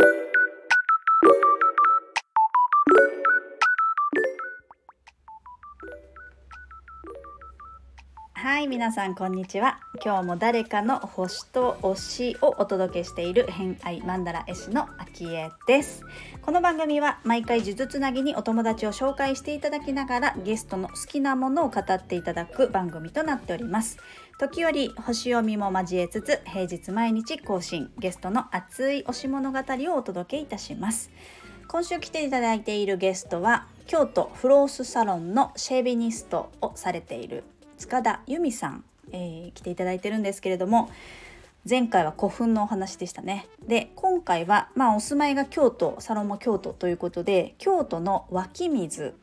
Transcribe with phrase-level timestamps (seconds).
[0.00, 0.29] thank you
[8.60, 9.80] はい皆さんこんにちは。
[10.04, 11.96] 今日も誰かの星と推
[12.34, 16.04] しをお届けしている偏愛マンダラ絵師のあきえです。
[16.42, 23.96] この番組は毎回呪術つなぎにお友達を紹介していただきながらゲストの好きなものを語っていただく番組となっております。
[24.38, 31.10] 時折星読みも交えつつ平日毎日更新ゲストの熱い推し物語をお届けいたします。
[31.66, 37.42] 今週来ていただいているゲストは京都フロースサロンのシェービニストをされている
[37.80, 40.90] 塚田由美さん、えー、来ていただいてるんですけれども
[41.68, 43.46] 前回は古墳のお話でしたね。
[43.66, 49.14] で今回はまあお住まいが京都サロンも京都ということで京都の湧き水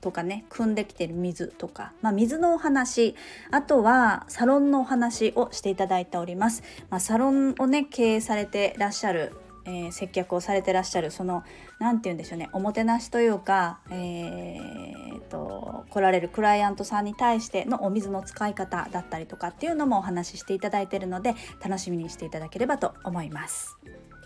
[0.00, 3.16] とかね汲んできてる水とか、まあ、水のお話
[3.50, 9.32] あとはサロンのお話をしていただいております、まあ、サロンをね経営されてらっしゃる
[9.68, 11.44] えー、接客をされてらっしゃるその
[11.78, 23.76] 何て言うんでしょうねおもてなしというか、えーと、来られるクライアントさんに対してのお水の使い方だったりとかっていうのもお話ししていただいているので楽しみにしていただければと思います。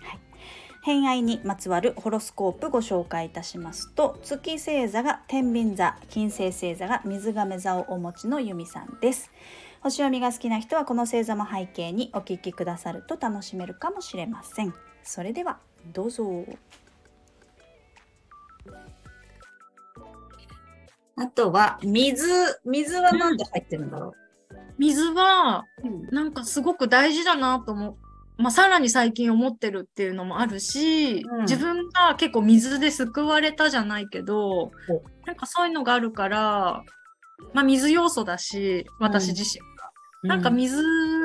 [0.01, 0.21] はい。
[0.85, 9.31] 偏愛にまつわるホロスコープご紹介いたしますと月星座が天秤座金星星座が水亀座をお持ちの由美さんです。
[9.83, 14.75] 星読みが好きな人はこの星座も背景にお聞きくださると楽しめるかもしれません。
[15.03, 15.59] それでは
[15.93, 16.45] どうぞ。
[21.17, 22.27] あとは水
[22.65, 24.15] 水は何で入ってるんだろ
[24.51, 25.67] う、水は
[26.11, 27.97] なんかすごく大事だなと思
[28.39, 34.73] まあ、さらに最近思ってるっていうのもあるし、うん、自分が結構水で救われたじゃないけど、
[35.27, 36.83] なんかそういうのがあるから、
[37.53, 39.61] まあ、水要素だし私自身
[40.23, 40.83] なんか水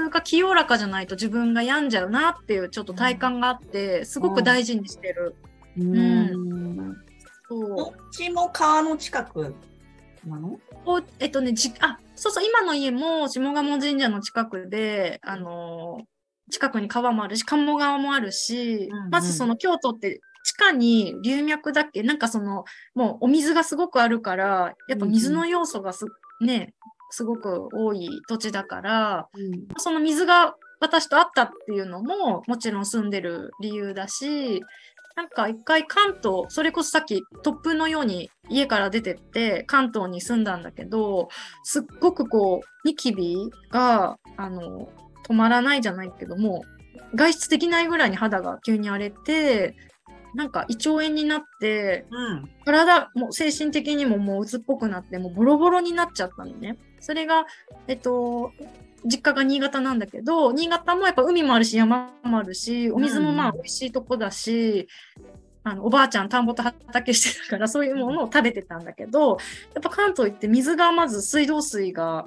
[0.09, 5.35] が清らかじゃないと自分が病んじゃうなっていうちょっと体感があって、すごく大事にしてる。
[5.77, 5.97] うん。
[5.97, 6.01] う
[6.91, 6.97] ん、
[7.47, 7.77] そう。
[7.77, 9.55] どっちも川の近く
[10.25, 10.59] なの？
[10.85, 22.01] おえっとね、じあ、そうそう、今の家も下鴨神社の近くで、あのー、近くに川もあるし、鴨川もあるし、うんうん、まずその京都って地下に流脈だっけ？
[22.03, 22.65] なんかその、
[22.95, 26.05] もうお水がすごくあるから、やっぱ水の要素がす、
[26.41, 26.73] ね、
[27.09, 34.61] すごく多い土地だから、うん、その水が私と会ったっていうのももちろん住んでる理由だし
[35.15, 41.29] なんか一回関東それこそさっき突風のように家から出てって関東に住んだんだけど
[41.63, 44.89] すっごくこうニキビがあの
[45.27, 46.63] 止まらないじゃないけども
[47.15, 49.75] 外出できないぐらいに肌が急に荒れて
[50.35, 56.77] なんか胃腸炎になって、うん、体も精神的にももう鬱っぽくなってもうボロボロになっちゃったのね。
[56.99, 57.45] それが、
[57.87, 58.51] えっと、
[59.05, 64.87] 実家が新潟なんだけど、新潟もやっぱ海もあるし、山もあるし、お水もまあ美味しいとこだし、
[65.67, 69.31] あのおばあちゃん田んぼと畑してたからそういうものを食べてたんだけど
[69.73, 72.25] やっぱ関東行って水がまず水道水が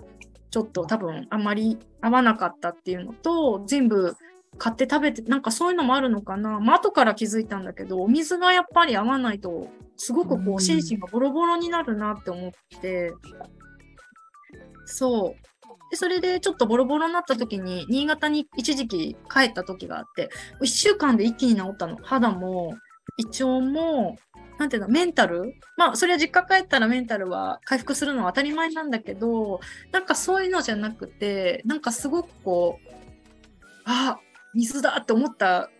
[0.50, 4.14] ちょっと多分あんまり合わなかったっていうのと全部
[4.60, 13.12] 買って食べてなんかそういうのもあるのかな、まあ後から気づいたんだけどお水がやっぱり合わないとすごくこう心身がボロボロになるなって思って、
[14.86, 15.90] そう。
[15.90, 21.96] で、それでちょっとボロボロになった時に、新潟に一時期帰った時があって、1週間で一気に治ったの。
[22.02, 22.74] 肌も、
[23.16, 24.16] 胃腸も、
[24.58, 25.54] なんていうの、メンタル？
[25.76, 29.60] まあ、それは実家帰ったらメンタルは回復するのは当たり前なんだけど、
[29.90, 32.90] なんかそういうのじゃなくて、なんかすごくこう、
[33.84, 34.18] あ、
[34.54, 35.70] 水だって思った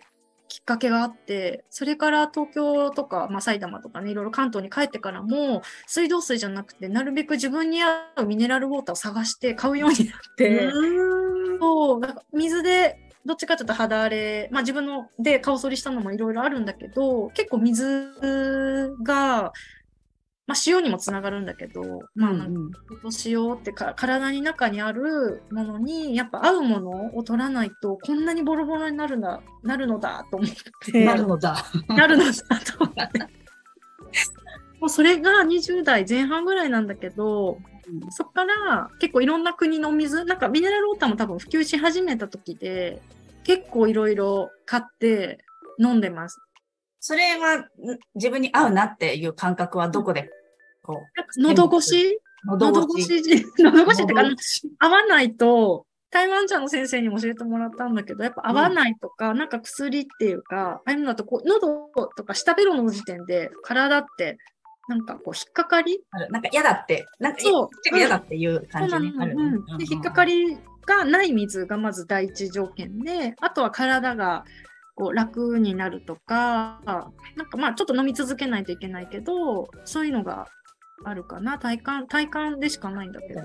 [0.47, 10.69] きっかけがあってそれから東京とか、まあ、埼玉とかねいろいろ関東に帰ってからも水道水じゃなくてなるべく自分に合うミネラルウォーターを探して買うようになって
[11.59, 18.11] そうなんか水でどっちかというと肌荒れ、まあ、自分ので顔剃りしたのもいろいろあるんだけど結構水
[19.03, 19.53] が
[20.51, 21.81] まあ、塩にもつながるんだけど、
[22.13, 22.79] まあ、なんか
[23.25, 30.49] 塩ってか体に中にあるものにやっぱ合うものを取らないとこんなにボロボロになるんだなるのだと思っ
[30.91, 31.55] て なるのだ
[31.87, 33.19] なるのだと思って
[34.81, 43.01] もうそれが20代前半ぐらいなんだけど、うん、そっから結構いろんな国の水なんかミネラルウォーターも多分普及し始めた時で
[43.45, 45.45] 結構いろいろ買って
[45.79, 46.41] 飲んでます。
[46.99, 47.67] それは
[48.13, 50.29] 自分に合うなっていう感覚はどこで。
[51.37, 52.19] 喉越し？
[52.45, 52.69] 喉
[52.99, 53.45] 越し。
[53.59, 54.23] 喉越し ってか、
[54.79, 64.37] 合わないと、台湾茶の先生にも教えてもらったんだけど、やっぱ合わないとか、うん、なんか薬っていうか、ああいうのだとこう、喉とか下ベロの時点で体って、
[64.89, 66.03] なんかこう、引っかかり？
[66.29, 67.39] なんか嫌だって、なんか
[67.93, 69.77] 嫌だっていう感じにある、うん。
[69.77, 69.85] で。
[69.89, 74.43] 引っかかりがない水がまず第一条件で、あとは体が
[74.95, 76.81] こう楽になるとか、
[77.37, 80.47] なんかまあちょっと飲み続けないといけないけど、そういうのが
[81.03, 81.57] あるかな？
[81.57, 83.41] 体感、体感でしかないんだけど。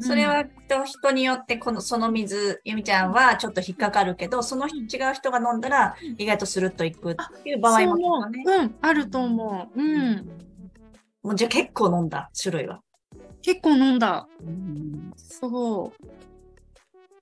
[0.00, 4.70] それは人人によってこのその水ゆみちゃんはちょっと引っかかるけどその違
[5.10, 9.80] う人が飲んだら意外とスルッといくっていう場合も、ね、うん、あると思う。
[9.80, 10.28] うん。
[11.22, 12.80] もうじゃあ結構飲んだ種類は？
[13.42, 14.26] 結構飲んだ。
[14.40, 16.04] うん、そう。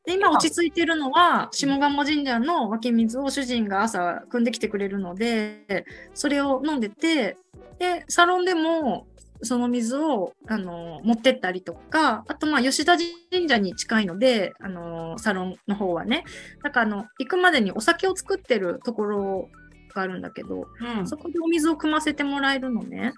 [0.05, 7.37] で、今落ち着いてるのは、下鴨神社の湧き水を主人が朝汲んできてくれるので、それを飲んでて、
[7.79, 9.07] で、サロンでも
[9.43, 16.25] その水を、あの、持ってったりとか、あと、まあ、吉田神社に近いので、あの、サロンの方はね。
[16.63, 19.49] だから、あの、行くまでにお酒を作ってるところ
[19.95, 23.13] があるんだけど、うん、そこでお水を汲ませてもらえるのね。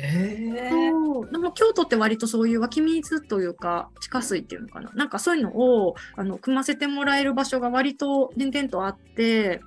[0.00, 0.70] へ
[1.30, 4.90] でも京都って割とそういう湧き水というか地下水っていうのかな。
[4.94, 9.60] なんかそういうのをあの汲ませてもらえる場所が割と点々とあって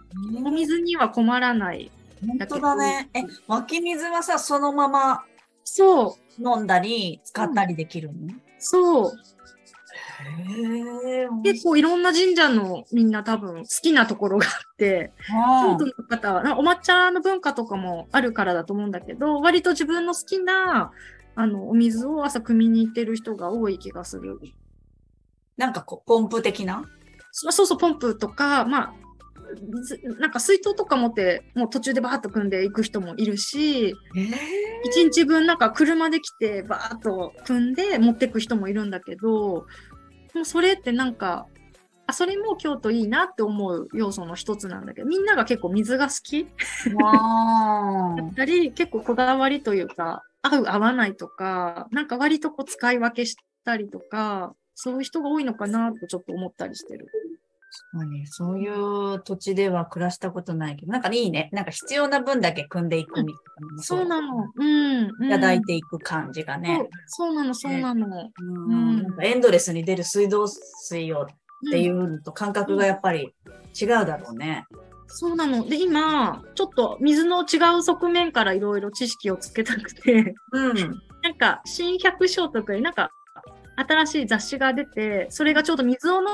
[0.43, 1.89] お水には困らない。
[2.25, 3.09] 本当だね。
[3.13, 5.23] え湧き水はさそのまま
[5.63, 6.41] そう。
[6.41, 9.11] 飲んだり、使ったりできるの、うん、そう。
[10.21, 20.91] へ結構いろんな神社のみんな多分好きなところがあって、京都の方は、お抹茶の文化とかもあるからだと思うんだけど、割と自分の好きな、
[21.35, 24.39] あの、お水を朝汲みに行ってる人が多い気がする。
[25.57, 26.83] なんかこう、ポンプ的な？
[27.31, 28.93] そうそう、ポンプとか、まあ、
[30.19, 39.29] なんか水筒とか持ってもう途中でバーッと組んでいく人もいるし、えー、1日分なんか車で来てバーッと組んで持っていく人もいるんだけど
[40.33, 41.47] もうそれってなんか
[42.07, 46.45] あそれも京都いいなって思う要素の一つなんだけどみんなが結構水が好き。
[46.97, 57.07] だったり結構こだわりというか合う合わないとかなんか割とこう使い分けしたりとかそういう人が多いのかなってちょっと思ったりしてる。
[58.25, 61.49] そういう土地では暮らしたことないけど、なんかいいね。
[61.51, 64.51] なんか必要な分だけ組んでいくみたいな、そうなの。
[64.55, 65.25] うん。
[65.25, 66.89] いただいていく感じがね。
[67.07, 68.31] そうなの、そうなの。
[68.39, 69.03] うん。
[69.03, 71.27] なんかエンドレスに出る水道水をっ
[71.71, 73.33] ていうのと感覚がやっぱり
[73.79, 74.65] 違うだろうね。
[75.07, 75.67] そうなの。
[75.67, 81.01] で、今、ちょっと水の違う側面からいろいろ知識をつけたくて、うん。
[81.23, 83.09] なんか、新百姓とかになんか、
[83.75, 86.25] 新しい雑誌が出て、それがちょうど水を飲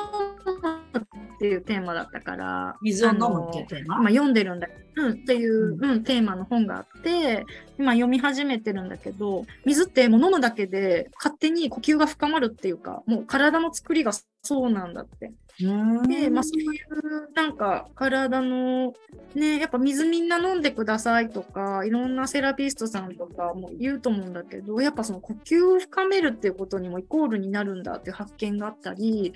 [0.45, 0.61] む
[0.99, 3.97] っていうテーマだったから、水を飲むっていうテーマ？
[3.99, 7.45] 今読んでるんだうん、っていう、うん、テーマの本があって、
[7.77, 15.33] 今読み始めてるんだけど、水ってもう飲むだけで勝手に呼吸が深まるっていうか、もう体の作りがそうなんだって。
[15.57, 18.93] で、まあそういうなんか体の
[19.33, 29.33] ね、やっぱ水みんな飲んでくださいとか、いろんなセラピストさんとかも言うと思うんだけど、やっぱその呼吸を深めるっていうことにもイコールになるんだっていう発見があったり、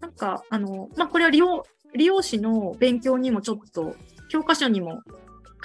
[0.00, 3.96] なんかあの、まあこれは利用、利用師の勉強にもちょっと
[4.28, 5.02] 教科書にも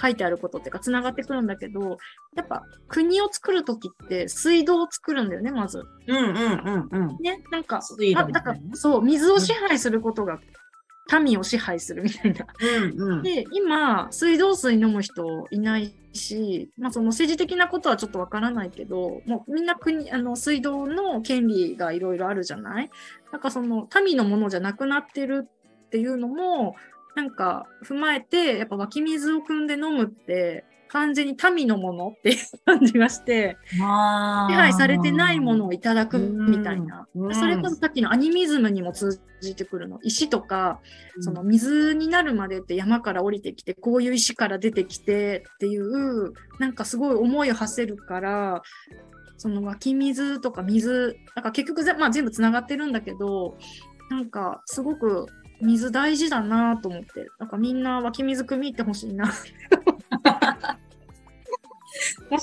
[0.00, 1.98] 書いてあることっていうか、つながってくるんだけど、
[2.36, 5.82] やっぱ国を作るときって水道を作るんだよね、まず。
[6.06, 7.16] うんうんうんうん。
[7.20, 7.80] ね、なんか、
[8.14, 10.38] まだからそう、水を支配することが
[11.22, 12.46] 民を支配するみたいな。
[12.60, 22.90] うんうん、で、今、水道水飲む人いないし、まあその政治的なことはちょっとわからないけど、もうみんな国、あの、水道の権利がいろいろあるじゃない？
[23.32, 26.74] なんかその民のものじゃなくなってるっていうのも、
[27.14, 37.06] なんか踏まえて、やっぱ湧き水を汲んで飲むって、完全に民のものっていう感じがして、支配されてないものをいただくみたいな。
[37.32, 39.98] それこそさっきのアニミズムにも通じてくるの。
[40.02, 40.80] 石とか、
[41.20, 48.62] その水になるまでって山から降りてきて、こういう石から出てきてっていう、なんかすごい思いを馳せるから、
[49.38, 53.56] その湧き水とか水、なんか結局まあ、全部つながってるんだけど、
[54.10, 55.26] なんかすごく
[55.60, 59.32] 水大事だなと思って、なんかみんな湧き水汲みってほしいな。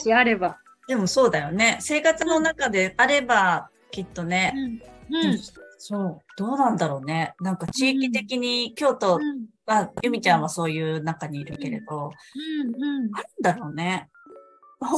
[0.03, 0.57] もしあれば。
[0.87, 1.77] でもそうだよね。
[1.79, 4.53] 生活の中であれば、きっとね、
[5.09, 5.39] うん、うん、
[5.77, 7.35] そう、どうなんだろうね。
[7.39, 9.19] なんか地域的に、京都
[9.65, 12.11] は、ゆみちゃんはそういう中にいるけれど、
[12.55, 12.83] うん。
[12.83, 14.09] うん、あるんだろうね。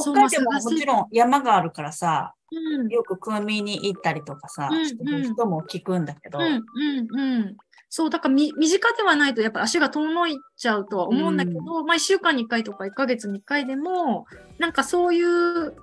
[0.02, 7.56] 北海道ももちろん山があるからさ、うん、よく汲みに行ったりとかさ、うんうん、人も聞くんだけど、うんうんうん、
[7.96, 14.26] そう、だから身近ではないとやっぱ足が遠のいちゃうとは思うんだけど、うん、まあ1週間に1回とか1ヶ月に1回でも、
[14.58, 15.74] なんかそういう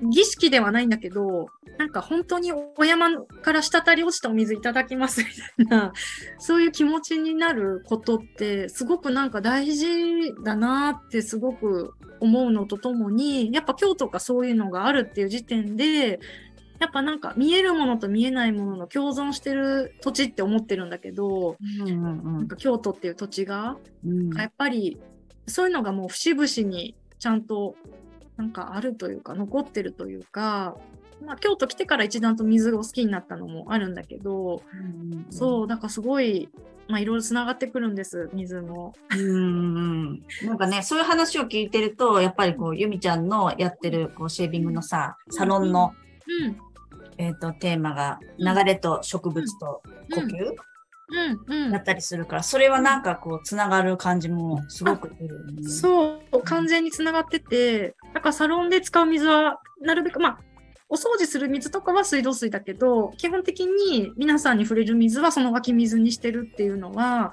[0.00, 5.22] 儀式ではないんだけど、なんか本当にお山から滴り落ちたお水いただきます
[5.58, 5.92] みたいな、
[6.38, 16.20] そういう気持ちになることって、すごくなんか大事だなってすごく思うのとともに、やっぱ京都がそういうのがあるっていう時点で、
[16.82, 22.02] やっぱなんか見えるものと見えないものの共存してる土地って思ってるんだけど、うんうん
[22.38, 24.36] なんか京都っていう土地が、うん。
[24.36, 24.98] やっぱり
[25.46, 27.76] そういうのがもう節々にちゃんと
[28.36, 30.76] なんかあるというか残ってるというか、
[31.24, 36.48] まあ、京都来てから一段と水を好きになったのもあるんだけど、うんそうだからすごい
[36.88, 38.92] まあいろいろつながってくるんです水も。
[39.16, 39.80] うんう
[40.14, 45.92] んなんかね、そういう話を聞いてると、やっぱりこう、ゆみちゃんのやってるこうシェービングのさ、サロンの、
[46.44, 46.71] うん
[47.18, 49.82] えっ、と、テーマが、流れと植物と
[50.14, 50.54] 呼吸、
[51.14, 55.68] うんうんだったりするから、それはなんかこう、つながる感じもすごくするよね。
[55.68, 60.38] そう、完全につながってて、だからサロンで使う水は、なるべく、まあ、
[60.88, 67.32] お掃除する水とかは水道水だけど、基本的に皆さんに触れる水はその湧き水にしてるっていうのは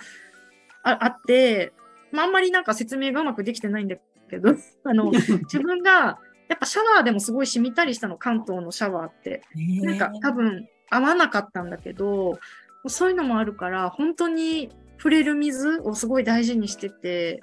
[0.83, 1.74] ああって、
[2.12, 3.98] まあ、あんまりなんか説明がうまくできてないんだ
[4.29, 4.55] けど、
[4.86, 6.19] あの、自分が、
[6.50, 9.44] やっぱシャワーでもすごい染みたりしたの、関東のシャワーって。
[9.56, 12.39] なんか多分合わなかったんだけど、
[12.88, 17.41] そういうのもあるから、本当に触れる水をすごい大事にしてて、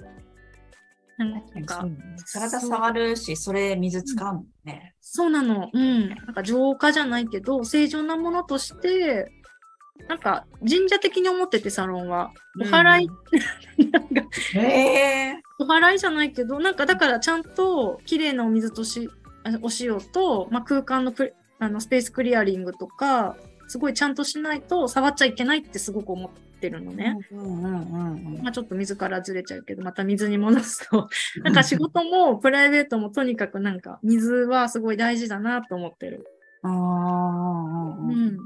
[1.18, 1.24] な
[1.60, 1.86] んか
[2.32, 4.94] 体触るし、それ水使うもんね。
[5.00, 5.70] そうなの。
[5.72, 6.08] うん。
[6.10, 9.32] なんか浄化じゃないけど、正常なものとして、
[10.08, 12.32] なんか神社的に思ってて、サロンは。
[12.60, 13.10] お祓い、
[13.90, 14.22] なんか
[14.54, 15.42] へえ。
[15.58, 19.08] お祓いじゃないけど、なんかだからちゃんと綺麗なお水とし、
[19.44, 21.12] あお塩と、まあ、空間の
[21.58, 23.36] あのスペースクリアリングとか、
[23.68, 27.18] すごいちゃんとしないと触っちゃいけないってすごく思ってるのね。
[27.32, 31.08] うんうんうんうんまあちょっと水からずれちゃうけど、また水に戻すと、
[31.42, 36.26] なんか仕事もプライベートもとにかくなんか水はすごい大事だなと思ってる。
[36.62, 38.38] あーうん。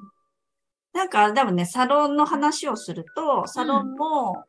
[0.92, 4.44] なんか、多分ね、サロンの話をすると、サロンも、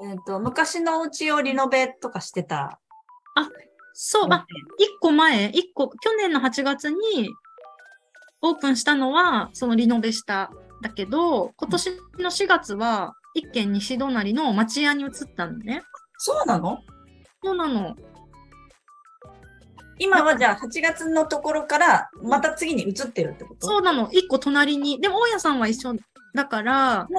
[0.00, 0.10] うん。
[0.10, 2.80] えっ、と、昔のお家をリノベとかしてた。
[3.92, 4.46] そう、あ、
[4.78, 6.96] 一個前、一個、去年の8月に
[8.42, 10.50] オープンしたのは、そのリノベした。
[10.82, 15.82] だけど、今年の4月は、一軒西隣の町屋に移ったのね。
[16.16, 16.78] そうなの？
[17.44, 17.94] そうなの。
[20.00, 23.66] 今はじゃあ8月のところから、また次に移ってるってこと？
[23.66, 24.10] そうなの。
[24.10, 24.98] 一個隣に。
[24.98, 25.94] でも、大家さんは一緒
[26.34, 27.18] だから、うん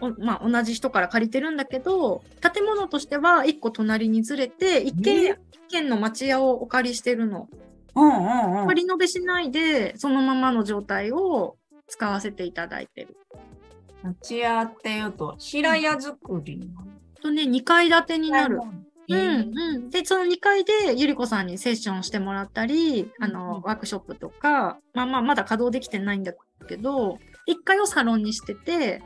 [0.00, 0.14] うん。
[0.18, 7.48] おまあ、同じ人から借りてるんだけど、建物としては一個隣にずれて、一軒、え一軒の町屋をお借りしてるの。
[7.94, 8.74] うんうんうん。
[8.74, 13.16] リノベしないで、そのままの状態を使わせていただいてる。
[14.02, 16.72] 町屋っていうと、平屋作りなの
[17.22, 18.58] とね、2階建てになる。
[19.12, 26.32] うんうん、で、その2階でゆり子さんにセッションしてもらったり、あうんの、ワークショップとか、まあまあ、まだ稼働できてないんだ
[26.68, 29.02] けど、1階をサロンにしてて、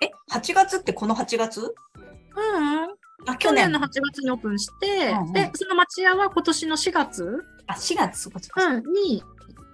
[0.00, 1.60] え、8月ってこの8月？
[1.60, 9.22] うん、あ、去年の8月にオープンして、うんうんで、その町屋は今年の4月、あ、4月、そこうん、に、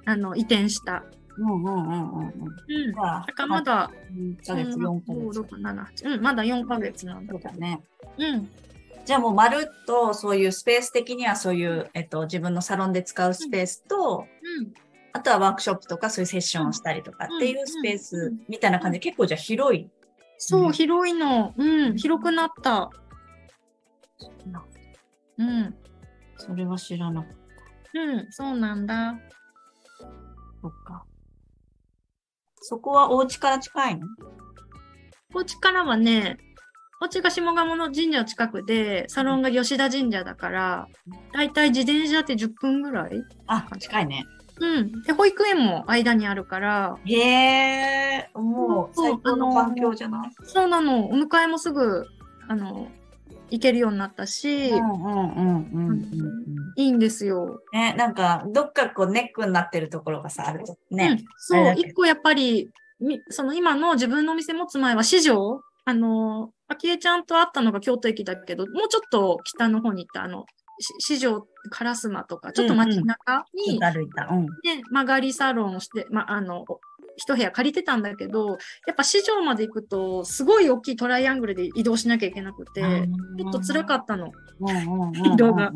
[0.05, 1.05] あの、移転した。
[1.39, 2.29] うんうんうんうんうん。
[2.29, 2.93] うん。
[2.93, 5.41] だからまだ、1ヶ月、4ヶ月。
[5.41, 6.15] 5、6、7、8。
[6.17, 7.43] うん、まだ4ヶ月なんだそう。
[7.43, 7.81] だね。
[8.19, 8.51] うん。
[9.05, 14.27] じゃあもうまるっとそういうスペース的にはそういう、えっと、自分のサロンで使うスペースと、
[14.61, 14.73] うん。
[15.13, 19.91] あとはワークショップとかそういうセッションをしたりとかっていうスペースみたいな感じで結構じゃあ広い。
[20.39, 21.53] そう、ね広いの。
[21.57, 22.91] うん、広くなった。
[25.39, 25.75] うん。
[26.37, 27.33] それは知らなかっ
[27.93, 29.15] うん、そうなんだ。
[29.15, 30.07] た。
[30.63, 31.05] そっか。
[32.63, 34.07] そこはお家から近いの？
[35.35, 36.37] お家からはね、
[37.03, 40.89] お家が下鴨の神社の近くで、サロンが吉田神社だから、
[41.33, 44.27] だいたい自転車って10分ぐらいあ、近いね。
[44.61, 45.03] うん。
[45.03, 50.31] で、保育園も間にあるから、へえ、もう最高の環境じゃない？
[50.45, 51.07] そうなの。
[51.07, 52.07] お迎えもすぐ、
[52.49, 52.89] あの、
[53.51, 56.05] 行けるようになったし、うんうんうんうんうん。
[56.77, 57.63] いいんですよ。
[57.73, 62.69] ね、なんか、どっかこうネックになってるところがさ、あるとうんね。、そう一個やっぱり、
[63.01, 70.47] みその今の自分のお店持つ前は市場、あの、あきえちゃんと会ったのが京都駅だけど、もうちょっと北の方に行った、あの、
[70.81, 74.29] し市場、烏丸とか、ちょっと街中に、歩いた。
[74.31, 74.47] うん。
[74.65, 76.65] ね、曲がりサロンをして、ま、あの、
[77.21, 78.49] 一部屋借りてたんだけど、
[78.87, 84.33] やっぱ市場まで行くと、すごい大きいトライアングルで移動しなきゃいけなくて、ちょっと辛かったの。
[85.35, 85.71] 移動が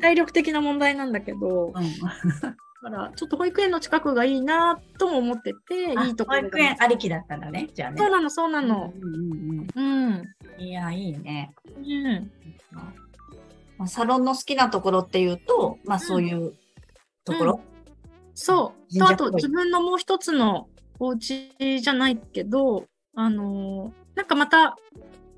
[0.00, 7.96] 体力的な問題なんだけど、だから、ちょっと保育園の近くがいいなとも思ってて、いいところ保育園ありきだったんだね、じゃあね。
[7.98, 8.92] そうなの、そうなの。
[8.96, 10.22] うんうん
[10.58, 11.52] いや、いいね。
[11.76, 12.30] うん。
[13.76, 16.54] まあサロンの好きなところっていうと、まあそういう
[17.24, 17.60] ところ。
[18.34, 18.98] そう。
[18.98, 24.76] と、あと、自分のもう一つのお家じゃないけど、あのーなんかまた、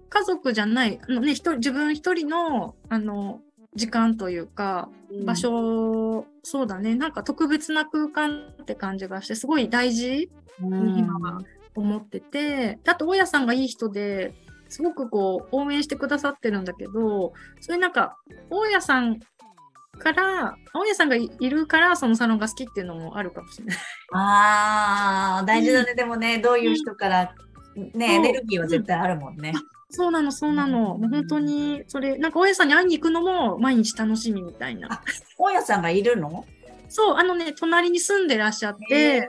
[0.09, 3.41] 家族じゃない、あのね、一人、自分一人の、あの、
[3.75, 4.89] 時間というか、
[5.25, 6.95] 場所そうだね。
[6.95, 11.41] なんか特別な空間って感じがして、すごい大事に今は
[11.75, 14.35] 思ってて、あと、大家さんがいい人で、
[14.69, 18.17] すごくこう、応援してくださってるんだけど、それなんか、
[18.51, 19.21] 大家さん
[19.99, 23.77] から、大家さんがいるから、そのサロンが好きっていうのもあるかもしれない。
[24.13, 25.91] ああ、大事だね。
[25.91, 27.35] うん、でもね、どういう人から、
[27.95, 29.53] ね、エネルギーは絶対あるもんね。
[29.91, 30.97] そうなの、そうなの。
[30.99, 35.03] もう本当に、それ、なんか大家さんに会いに行くのも毎日楽しみみたいな。
[35.39, 36.45] 大家さんがいるの？
[36.97, 39.29] そう、あのね、隣に住んでらっしゃって、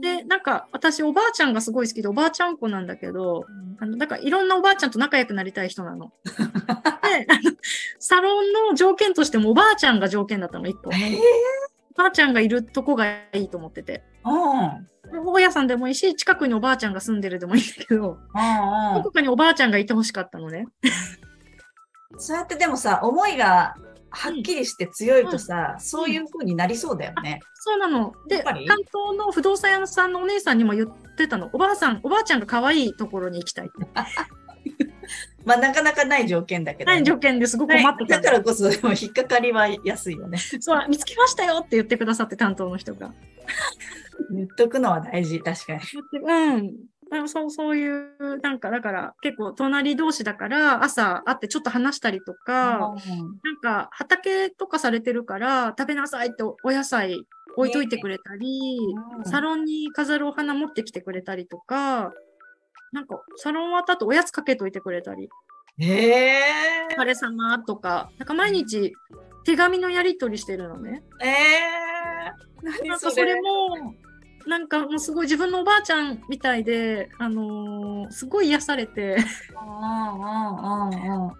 [0.00, 3.46] で、なんか私おばあちゃんがすごい好きで、おばあちゃん子なんだけど、
[3.78, 6.10] あの、だからいろんなおばあちゃんと仲良くなりたい人なの。
[6.24, 6.32] で、
[7.28, 7.52] あの、
[8.00, 10.90] サロンの条件としてもおばあちゃんが条件だったの、一個。
[10.90, 10.92] お
[11.96, 14.02] ばあちゃんがいるとこがいいと思ってて。
[14.24, 18.18] 大家さんでもいいし、近くにおばあちゃんが住んでるでもいいんだけど、
[18.96, 20.66] どこかにおばあちゃんがいてほしかったのね。
[22.18, 23.76] そうやってでもさ、思いが
[24.14, 27.40] はっきりして強いとさ、うん、そういう風になりそうだよね。
[27.54, 28.14] そうなの。
[28.28, 31.50] で、担当の不動産屋さんのお姉さんにも言ってたの。
[31.52, 33.88] おばあさん、おばあちゃんが可愛いところに行きたいって。
[35.44, 40.38] まあ、なかなかない条件だけど、ね、ない条件ですごく困ってた、だからこそ、でも引っかかりは安いよね。
[40.60, 43.12] そう、見つけましたよって言ってくださって、担当の人が。
[44.32, 45.80] 言っとくのは大事、確かに。
[46.22, 46.72] うん。
[47.26, 52.94] そう、そういう、なんか、だから、結構、隣同士だから、朝会ってちょっと話したりとか、
[53.42, 58.78] なんか、畑とかされてるから、食べなさいってお野菜置いといてくれたり、
[59.24, 62.12] サロンに飾るお花持ってきてくれたりとか、
[62.92, 65.28] なんか、サロン終わった後おやつかけといてくれたり。
[65.78, 66.42] へえ。
[66.96, 68.92] お疲れ様とか、なんか毎日
[69.44, 71.02] 手紙のやり取りしてるのね。
[71.20, 72.88] ええー。
[72.88, 73.94] なんかそれも、
[74.46, 79.16] なんかもうすごい自分のおばあちゃんみたいで、あのー、すごい癒されて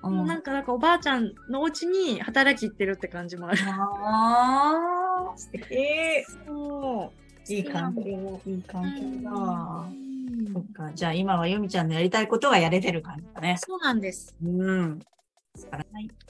[0.02, 3.58] なんかなんかおばあちゃんのお家に働き行ってるって感じもある。
[3.66, 5.66] ああ、素敵。
[6.46, 7.12] そ
[7.48, 7.52] う。
[7.52, 9.86] いい環境、いい環境だ。
[10.52, 10.92] そっか。
[10.94, 13.56] じゃあ今はよみちゃんのやりたいことがやれてる感じだね。
[13.58, 14.34] そうなんです。
[14.42, 14.98] うん。
[15.70, 16.23] はい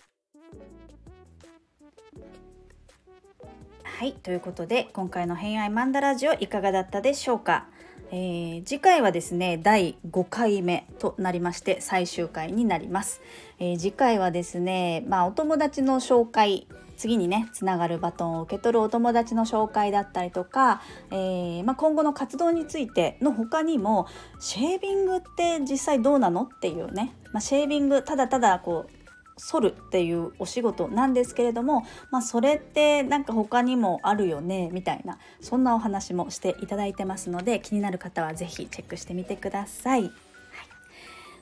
[3.97, 7.69] はいということで今回の「偏愛マンダラジオ」いかがだったでしょうか、
[8.11, 13.23] えー、次回はですね第5回目となりまして最終回になります、
[13.61, 24.09] えー、次回はですねまあお友達の紹介次にねつながるバトンを受け取るお友達の紹介だったりとか、えー、まあ、今後の活動についての他にも
[24.41, 26.43] シェービングって実際どうなの？
[26.43, 29.04] っていうね、まあ、シェービングただただこう
[29.37, 40.11] 剃るっていうお仕事なんですけれども、まあ、それってなんか他にもあるよねみたいなそんなお話もしていただいてますので気になる方は是非チェックしてみてください。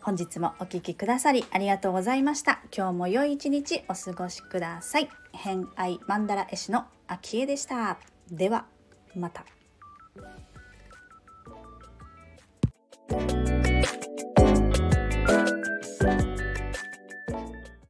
[0.03, 2.61] 本日もお聴きくださりありがとうございました。
[2.77, 5.09] 今日も良い一日お過ごしください。
[5.33, 7.99] 偏愛マンダラ絵師の秋江でした。
[8.31, 8.67] では
[9.15, 9.45] また。